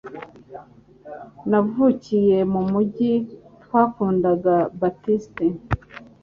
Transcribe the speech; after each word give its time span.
Navukiye 1.49 2.37
mu 2.53 2.61
mujyi 2.71 3.13
twakundaga 3.63 4.55
Baptiste 4.79 5.45